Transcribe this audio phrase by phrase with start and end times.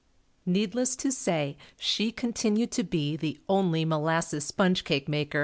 [0.47, 5.39] Needless to say, she continued to be the only molasses sponge cake maker.